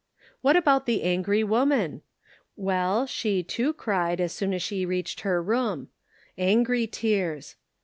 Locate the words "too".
3.43-3.71